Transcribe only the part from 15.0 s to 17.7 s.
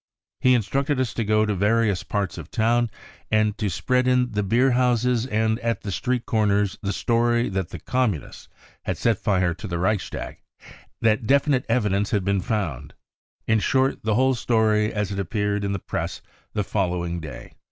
it appeared in the Press the following day.